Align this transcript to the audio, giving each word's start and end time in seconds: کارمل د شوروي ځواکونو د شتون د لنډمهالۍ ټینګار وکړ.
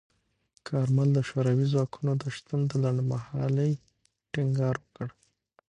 کارمل 0.67 1.09
د 1.13 1.19
شوروي 1.29 1.65
ځواکونو 1.73 2.11
د 2.21 2.23
شتون 2.35 2.61
د 2.69 2.71
لنډمهالۍ 2.83 3.71
ټینګار 4.31 4.75
وکړ. 4.81 5.07